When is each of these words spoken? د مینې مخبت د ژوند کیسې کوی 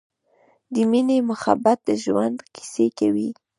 د 0.73 0.75
مینې 0.91 1.17
مخبت 1.31 1.77
د 1.87 1.89
ژوند 2.03 2.37
کیسې 2.55 2.87
کوی 2.99 3.29